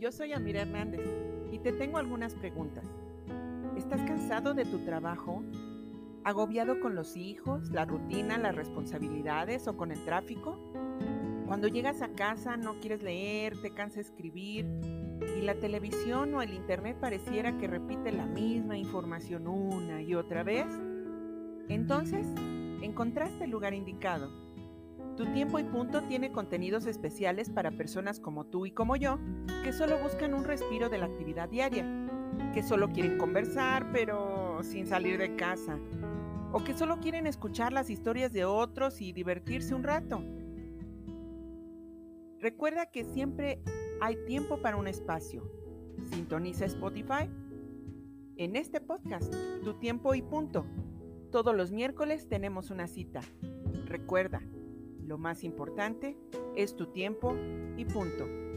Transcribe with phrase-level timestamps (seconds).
[0.00, 1.00] yo soy Amira Hernández
[1.50, 2.84] y te tengo algunas preguntas.
[3.76, 5.42] ¿Estás cansado de tu trabajo?
[6.24, 10.58] ¿Agobiado con los hijos, la rutina, las responsabilidades o con el tráfico?
[11.46, 14.66] Cuando llegas a casa no quieres leer, te cansa escribir
[15.36, 20.44] y la televisión o el internet pareciera que repite la misma información una y otra
[20.44, 20.66] vez.
[21.68, 22.26] Entonces,
[22.82, 24.47] encontraste el lugar indicado
[25.18, 29.18] tu tiempo y punto tiene contenidos especiales para personas como tú y como yo,
[29.64, 31.84] que solo buscan un respiro de la actividad diaria,
[32.54, 35.76] que solo quieren conversar pero sin salir de casa,
[36.52, 40.22] o que solo quieren escuchar las historias de otros y divertirse un rato.
[42.38, 43.60] Recuerda que siempre
[44.00, 45.42] hay tiempo para un espacio.
[46.12, 47.28] Sintoniza Spotify.
[48.36, 50.64] En este podcast, Tu tiempo y punto.
[51.32, 53.20] Todos los miércoles tenemos una cita.
[53.86, 54.40] Recuerda,
[55.08, 56.16] lo más importante
[56.54, 57.34] es tu tiempo
[57.76, 58.47] y punto.